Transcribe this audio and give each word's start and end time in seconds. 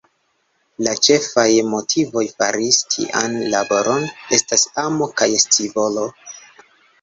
La 0.85 0.93
ĉefaj 1.07 1.43
motivoj 1.73 2.23
fari 2.39 2.69
tian 2.95 3.37
laboron 3.57 4.09
estas 4.39 4.65
amo 4.87 5.11
kaj 5.23 5.29
scivolo. 5.45 6.09